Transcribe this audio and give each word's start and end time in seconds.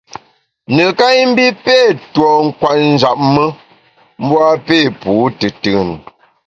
Neká 0.75 1.05
i 1.21 1.23
mbi 1.31 1.45
pé 1.65 1.77
tuo 2.13 2.31
kwet 2.59 2.81
njap 2.93 3.19
me, 3.33 3.45
mbu 4.23 4.35
a 4.49 4.51
pé 4.67 4.77
pu 5.01 5.11
tùtùn. 5.39 5.89